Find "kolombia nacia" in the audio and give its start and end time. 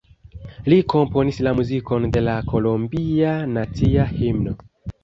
2.49-4.13